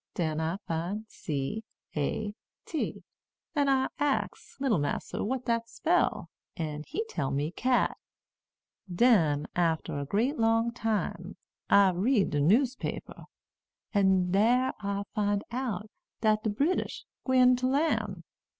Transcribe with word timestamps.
Den 0.15 0.39
I 0.41 0.57
find 0.67 1.05
C 1.07 1.63
A 1.95 2.33
T, 2.65 3.03
an' 3.53 3.69
I 3.69 3.87
ax 3.99 4.57
leetle 4.59 4.79
massa 4.79 5.23
what 5.23 5.45
dat 5.45 5.69
spell; 5.69 6.31
an' 6.57 6.81
he 6.87 7.05
tell 7.05 7.29
me 7.29 7.51
cat. 7.51 7.95
Den, 8.91 9.45
after 9.55 9.99
a 9.99 10.05
great 10.07 10.39
long 10.39 10.71
time, 10.71 11.37
I 11.69 11.91
read 11.91 12.31
de 12.31 12.39
newspaper. 12.41 13.25
An' 13.93 14.31
dar 14.31 14.73
I 14.79 15.03
find 15.13 15.43
out 15.51 15.91
dat 16.21 16.41
de 16.43 16.49
British 16.49 17.05
gwine 17.23 17.55
to 17.57 17.67
lan'. 17.67 18.23